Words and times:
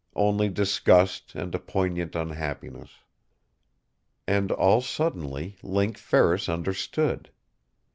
Only 0.15 0.49
disgust 0.49 1.35
and 1.35 1.53
a 1.53 1.59
poignant 1.59 2.15
unhappiness. 2.15 2.89
And, 4.25 4.51
all 4.51 4.81
suddenly, 4.81 5.57
Link 5.61 5.95
Ferris 5.99 6.49
understood. 6.49 7.29